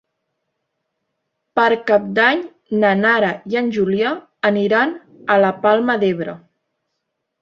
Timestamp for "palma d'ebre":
5.67-6.37